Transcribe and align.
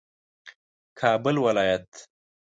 کابل 0.99 1.35
ولایت 1.45 1.91